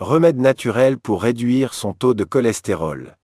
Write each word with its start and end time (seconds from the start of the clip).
Remède 0.00 0.36
naturel 0.36 0.98
pour 0.98 1.22
réduire 1.22 1.72
son 1.72 1.94
taux 1.94 2.12
de 2.12 2.22
cholestérol. 2.22 3.16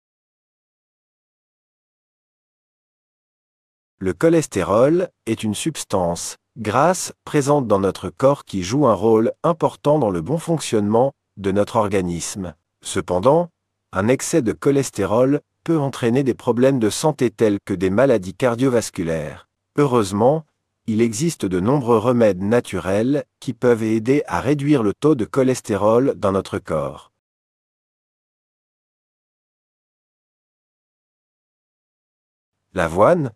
Le 3.98 4.12
cholestérol 4.12 5.08
est 5.26 5.42
une 5.42 5.56
substance 5.56 6.36
grasse 6.56 7.12
présente 7.24 7.66
dans 7.66 7.80
notre 7.80 8.08
corps 8.08 8.44
qui 8.44 8.62
joue 8.62 8.86
un 8.86 8.94
rôle 8.94 9.32
important 9.42 9.98
dans 9.98 10.10
le 10.10 10.20
bon 10.20 10.38
fonctionnement 10.38 11.12
de 11.38 11.50
notre 11.50 11.74
organisme. 11.74 12.54
Cependant, 12.84 13.48
un 13.90 14.06
excès 14.06 14.40
de 14.40 14.52
cholestérol 14.52 15.40
peut 15.64 15.78
entraîner 15.78 16.22
des 16.22 16.34
problèmes 16.34 16.78
de 16.78 16.88
santé 16.88 17.32
tels 17.32 17.58
que 17.64 17.74
des 17.74 17.90
maladies 17.90 18.34
cardiovasculaires. 18.34 19.48
Heureusement, 19.76 20.44
il 20.92 21.02
existe 21.02 21.46
de 21.46 21.60
nombreux 21.60 21.98
remèdes 21.98 22.42
naturels 22.42 23.24
qui 23.38 23.52
peuvent 23.52 23.84
aider 23.84 24.24
à 24.26 24.40
réduire 24.40 24.82
le 24.82 24.92
taux 24.92 25.14
de 25.14 25.24
cholestérol 25.24 26.14
dans 26.16 26.32
notre 26.32 26.58
corps. 26.58 27.12
L'avoine 32.74 33.30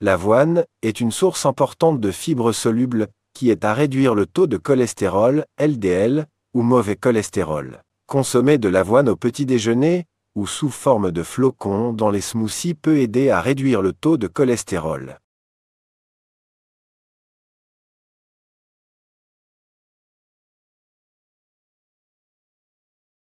L'avoine 0.00 0.64
est 0.82 1.00
une 1.00 1.12
source 1.12 1.46
importante 1.46 2.00
de 2.00 2.10
fibres 2.10 2.50
solubles 2.50 3.06
qui 3.34 3.50
est 3.50 3.64
à 3.64 3.72
réduire 3.72 4.16
le 4.16 4.26
taux 4.26 4.48
de 4.48 4.56
cholestérol, 4.56 5.46
LDL, 5.60 6.26
ou 6.54 6.62
mauvais 6.62 6.96
cholestérol. 6.96 7.82
Consommer 8.08 8.58
de 8.58 8.68
l'avoine 8.68 9.08
au 9.08 9.14
petit 9.14 9.46
déjeuner 9.46 10.06
ou 10.34 10.48
sous 10.48 10.70
forme 10.70 11.12
de 11.12 11.22
flocons 11.22 11.92
dans 11.92 12.10
les 12.10 12.20
smoothies 12.20 12.74
peut 12.74 12.98
aider 12.98 13.30
à 13.30 13.40
réduire 13.40 13.80
le 13.80 13.92
taux 13.92 14.16
de 14.16 14.26
cholestérol. 14.26 15.20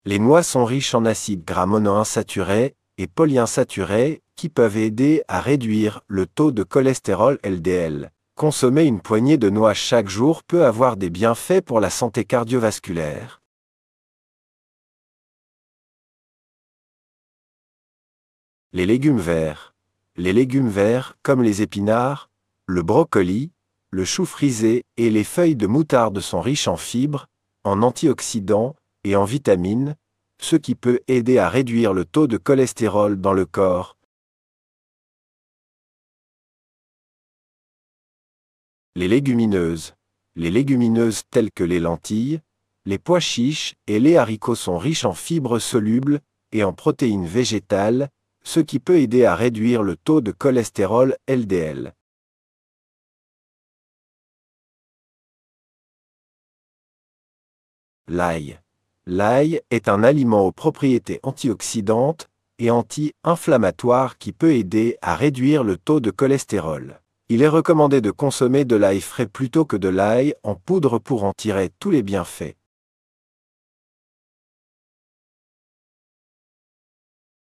Les 0.04 0.18
noix 0.18 0.42
sont 0.42 0.66
riches 0.66 0.96
en 0.96 1.06
acides 1.06 1.46
gras 1.46 1.68
monoinsaturés 1.68 2.76
et 2.98 3.06
polyinsaturés 3.06 4.24
qui 4.36 4.50
peuvent 4.50 4.78
aider 4.78 5.22
à 5.28 5.42
réduire 5.42 6.02
le 6.08 6.26
taux 6.26 6.52
de 6.52 6.64
cholestérol 6.64 7.38
LDL. 7.44 8.12
Consommer 8.34 8.86
une 8.86 9.00
poignée 9.00 9.38
de 9.38 9.52
noix 9.52 9.76
chaque 9.76 10.10
jour 10.10 10.42
peut 10.44 10.66
avoir 10.66 10.98
des 10.98 11.12
bienfaits 11.12 11.62
pour 11.62 11.80
la 11.80 11.92
santé 11.92 12.26
cardiovasculaire. 12.26 13.44
Les 18.74 18.88
légumes 18.88 19.20
verts. 19.20 19.76
Les 20.16 20.34
légumes 20.34 20.70
verts, 20.70 21.16
comme 21.22 21.44
les 21.44 21.62
épinards, 21.62 22.32
le 22.66 22.82
brocoli, 22.82 23.52
le 23.92 24.04
chou 24.04 24.26
frisé 24.26 24.84
et 24.98 25.12
les 25.12 25.24
feuilles 25.24 25.56
de 25.56 25.68
moutarde 25.68 26.20
sont 26.22 26.42
riches 26.42 26.68
en 26.68 26.78
fibres, 26.78 27.28
en 27.64 27.84
antioxydants 27.84 28.76
et 29.04 29.16
en 29.16 29.26
vitamines, 29.26 29.96
ce 30.42 30.56
qui 30.56 30.76
peut 30.76 31.00
aider 31.08 31.38
à 31.38 31.50
réduire 31.50 31.94
le 31.94 32.06
taux 32.06 32.28
de 32.28 32.38
cholestérol 32.38 33.20
dans 33.20 33.34
le 33.34 33.46
corps. 33.46 33.98
Les 38.96 39.08
légumineuses. 39.08 39.96
Les 40.36 40.50
légumineuses 40.50 41.24
telles 41.30 41.52
que 41.52 41.64
les 41.64 41.80
lentilles, 41.80 42.42
les 42.86 42.98
pois 42.98 43.20
chiches 43.20 43.76
et 43.88 44.00
les 44.00 44.18
haricots 44.18 44.56
sont 44.56 44.78
riches 44.78 45.06
en 45.06 45.14
fibres 45.14 45.60
solubles 45.60 46.22
et 46.52 46.64
en 46.64 46.74
protéines 46.74 47.26
végétales, 47.26 48.10
ce 48.44 48.60
qui 48.60 48.80
peut 48.80 49.00
aider 49.00 49.26
à 49.26 49.36
réduire 49.36 49.84
le 49.84 49.96
taux 49.96 50.22
de 50.22 50.32
cholestérol 50.32 51.16
LDL. 51.28 51.94
L'ail. 58.08 58.60
L'ail 59.08 59.62
est 59.72 59.90
un 59.90 60.04
aliment 60.04 60.46
aux 60.46 60.52
propriétés 60.52 61.20
antioxydantes 61.24 62.30
et 62.60 62.70
anti-inflammatoires 62.70 64.20
qui 64.20 64.32
peut 64.32 64.54
aider 64.54 64.98
à 65.02 65.16
réduire 65.16 65.64
le 65.64 65.78
taux 65.78 66.00
de 66.00 66.12
cholestérol. 66.12 67.02
Il 67.28 67.42
est 67.42 67.48
recommandé 67.48 68.00
de 68.00 68.12
consommer 68.12 68.64
de 68.64 68.76
l'ail 68.76 69.02
frais 69.02 69.26
plutôt 69.26 69.66
que 69.66 69.76
de 69.76 69.90
l'ail 69.90 70.36
en 70.44 70.54
poudre 70.54 71.00
pour 71.00 71.24
en 71.24 71.34
tirer 71.34 71.72
tous 71.80 71.90
les 71.90 72.04
bienfaits. 72.04 72.56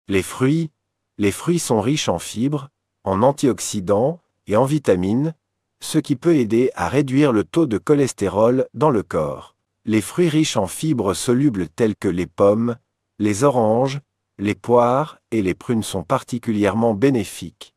Les 0.09 0.23
fruits. 0.23 0.69
Les 1.17 1.31
fruits 1.31 1.59
sont 1.59 1.79
riches 1.79 2.09
en 2.09 2.19
fibres, 2.19 2.69
en 3.05 3.21
antioxydants 3.21 4.19
et 4.47 4.57
en 4.57 4.65
vitamines, 4.65 5.33
ce 5.79 5.97
qui 5.97 6.17
peut 6.17 6.35
aider 6.35 6.71
à 6.75 6.89
réduire 6.89 7.31
le 7.31 7.45
taux 7.45 7.67
de 7.67 7.77
cholestérol 7.77 8.67
dans 8.73 8.89
le 8.89 9.03
corps 9.03 9.56
les 9.87 10.01
fruits 10.01 10.27
riches 10.27 10.57
en 10.57 10.67
fibres 10.67 11.13
solubles 11.13 11.69
tels 11.69 11.95
que 11.95 12.09
les 12.09 12.27
pommes, 12.27 12.75
les 13.19 13.45
oranges, 13.45 14.01
les 14.37 14.53
poires 14.53 15.17
et 15.31 15.41
les 15.41 15.53
prunes 15.53 15.81
sont 15.81 16.03
particulièrement 16.03 16.93
bénéfiques. 16.93 17.73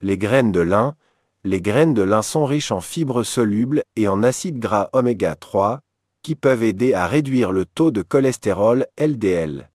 Les 0.00 0.18
graines 0.18 0.50
de 0.50 0.60
lin, 0.60 0.96
les 1.44 1.60
graines 1.60 1.94
de 1.94 2.02
lin 2.02 2.22
sont 2.22 2.44
riches 2.44 2.72
en 2.72 2.80
fibres 2.80 3.22
solubles 3.22 3.84
et 3.94 4.08
en 4.08 4.24
acides 4.24 4.58
gras 4.58 4.90
oméga 4.92 5.36
3, 5.36 5.80
qui 6.22 6.34
peuvent 6.34 6.64
aider 6.64 6.92
à 6.92 7.06
réduire 7.06 7.52
le 7.52 7.64
taux 7.64 7.92
de 7.92 8.02
cholestérol 8.02 8.88
LDL. 8.98 9.70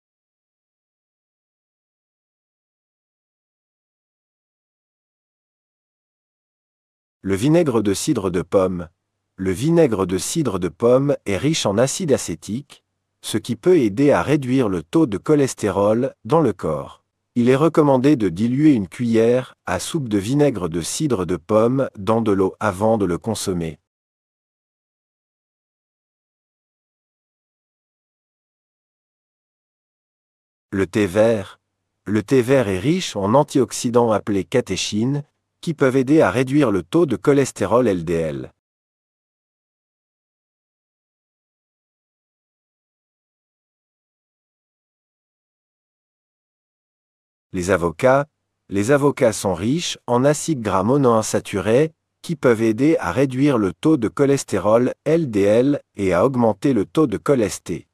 Le 7.26 7.36
vinaigre 7.36 7.82
de 7.82 7.94
cidre 7.94 8.30
de 8.32 8.42
pomme. 8.42 8.90
Le 9.38 9.52
vinaigre 9.52 10.06
de 10.06 10.18
cidre 10.18 10.60
de 10.60 10.68
pomme 10.68 11.16
est 11.26 11.38
riche 11.38 11.66
en 11.66 11.78
acide 11.78 12.12
acétique, 12.12 12.84
ce 13.22 13.38
qui 13.38 13.56
peut 13.56 13.78
aider 13.78 14.12
à 14.12 14.22
réduire 14.22 14.68
le 14.68 14.84
taux 14.84 15.06
de 15.06 15.18
cholestérol 15.18 16.16
dans 16.26 16.42
le 16.42 16.52
corps. 16.52 17.06
Il 17.36 17.48
est 17.48 17.56
recommandé 17.56 18.18
de 18.18 18.28
diluer 18.28 18.74
une 18.74 18.90
cuillère 18.90 19.56
à 19.66 19.80
soupe 19.80 20.10
de 20.10 20.18
vinaigre 20.18 20.68
de 20.68 20.82
cidre 20.82 21.26
de 21.26 21.38
pomme 21.38 21.90
dans 21.98 22.20
de 22.20 22.34
l'eau 22.34 22.56
avant 22.60 22.98
de 22.98 23.06
le 23.06 23.18
consommer. 23.18 23.80
Le 30.72 30.86
thé 30.88 31.08
vert. 31.08 31.62
Le 32.04 32.22
thé 32.22 32.42
vert 32.42 32.68
est 32.68 32.80
riche 32.80 33.16
en 33.16 33.34
antioxydants 33.34 34.12
appelés 34.12 34.44
catéchines, 34.44 35.24
qui 35.64 35.74
peuvent 35.74 35.96
aider 35.96 36.20
à 36.20 36.30
réduire 36.30 36.72
le 36.72 36.84
taux 36.84 37.06
de 37.06 37.16
cholestérol 37.16 37.88
LDL. 37.88 38.52
Les 47.54 47.72
avocats. 47.72 48.28
Les 48.68 48.92
avocats 48.92 49.32
sont 49.32 49.54
riches 49.54 49.98
en 50.06 50.26
acides 50.26 50.62
gras 50.62 50.84
monoinsaturés 50.84 51.94
qui 52.22 52.36
peuvent 52.36 52.62
aider 52.62 52.98
à 53.00 53.14
réduire 53.14 53.58
le 53.58 53.72
taux 53.72 53.96
de 53.96 54.10
cholestérol 54.10 54.94
LDL 55.06 55.82
et 55.96 56.12
à 56.12 56.26
augmenter 56.26 56.74
le 56.74 56.86
taux 56.86 57.08
de 57.08 57.16
cholesté. 57.18 57.88